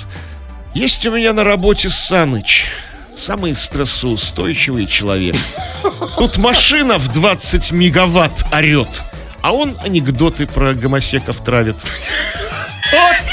[0.74, 2.66] Есть у меня на работе Саныч.
[3.16, 5.36] Самый стрессоустойчивый человек.
[6.20, 9.02] Тут машина в 20 мегаватт орет,
[9.42, 11.78] а он анекдоты про гомосеков травит.
[12.92, 13.27] Вот.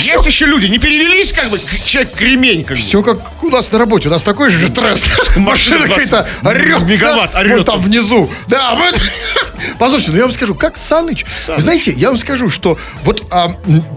[0.00, 2.82] Есть еще люди, не перевелись, как бы, человек кремень, как бы.
[2.82, 4.08] Все как у нас на работе.
[4.08, 5.04] У нас такой же стресс.
[5.36, 6.82] Машина 20 какая-то орет.
[6.82, 7.54] мегаватт орет.
[7.54, 8.30] Вон там внизу.
[8.46, 9.00] Да, вот.
[9.78, 11.24] Послушайте, ну я вам скажу, как Саныч.
[11.48, 13.54] Вы знаете, я вам скажу, что вот а,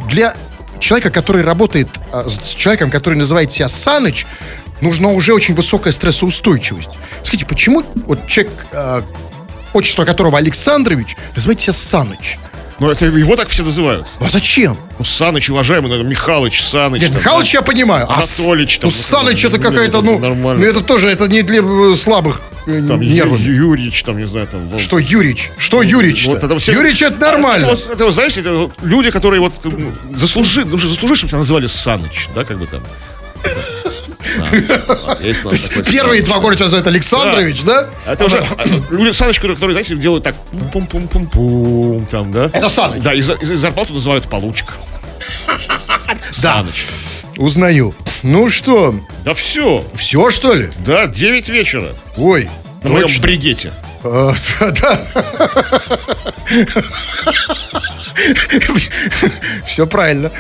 [0.09, 0.35] для
[0.79, 4.25] человека, который работает а, с человеком, который называет себя Саныч,
[4.81, 6.91] нужна уже очень высокая стрессоустойчивость.
[7.23, 9.03] Скажите, почему вот человек, а,
[9.73, 12.37] отчество которого Александрович, называет себя Саныч?
[12.79, 14.05] Ну, это его так все называют.
[14.19, 14.77] Ну а зачем?
[14.99, 17.01] Ну, Саныч, уважаемый, наверное, Михалыч, Саныч.
[17.01, 17.57] Нет, там, Михалыч да.
[17.59, 18.05] я понимаю.
[18.09, 20.61] а Анатолич там, Ну, Саныч это ну, какая-то, это ну, нормально.
[20.63, 23.39] ну, это тоже, это не для э, слабых э, Там, нервов.
[23.39, 24.61] Ю- Юрич, там, не знаю, там.
[24.69, 24.81] вот.
[24.81, 25.51] Что Юрич?
[25.57, 26.25] Что Юрич?
[26.25, 27.65] Вот это все- Юрич это нормально.
[27.67, 32.29] Это, это, вот, знаешь, это люди, которые вот ну, заслужи, ну, заслужившим тебя называли Саныч,
[32.35, 32.81] да, как бы там.
[34.39, 37.87] Такой Первые два города тебя зовут Александрович, да?
[38.05, 40.35] Это уже а, люди Саныч, которые, которые, знаете, делают так
[40.71, 42.45] пум-пум-пум-пум, там, да?
[42.53, 43.01] Это Саныч.
[43.01, 44.73] Да, и, за- и за зарплату называют получка.
[46.31, 46.85] Саныч.
[47.37, 47.93] Узнаю.
[48.21, 50.69] Ну что, Да все, все что ли?
[50.85, 52.49] да, 9 вечера Ой.
[52.83, 53.71] на моем бригете.
[54.83, 55.05] Да.
[59.65, 60.31] Все правильно.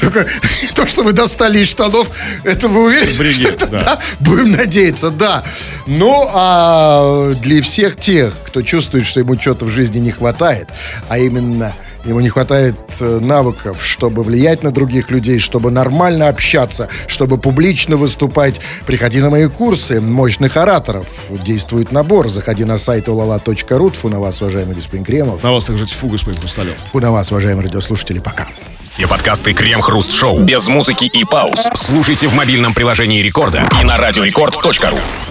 [0.00, 0.26] Только
[0.74, 2.08] то, что вы достали из штанов,
[2.44, 3.18] это вы уверены?
[3.18, 3.84] Бригет, что это да.
[3.84, 3.98] да?
[4.20, 5.42] Будем надеяться, да.
[5.86, 10.68] Ну, а для всех тех, кто чувствует, что ему чего-то в жизни не хватает,
[11.08, 11.72] а именно
[12.04, 17.96] ему не хватает э, навыков, чтобы влиять на других людей, чтобы нормально общаться, чтобы публично
[17.96, 21.06] выступать, приходи на мои курсы мощных ораторов.
[21.30, 22.28] Действует набор.
[22.28, 23.90] Заходи на сайт olala.ru.
[23.90, 25.42] Тьфу на вас, уважаемый господин Кремов.
[25.42, 26.76] На вас также тьфу, господин Хрусталев.
[26.88, 28.18] Тьфу на вас, уважаемые радиослушатели.
[28.18, 28.48] Пока.
[28.82, 33.96] Все подкасты Крем-Хруст Шоу без музыки и пауз слушайте в мобильном приложении Рекорда и на
[33.96, 35.24] радиорекорд.ру.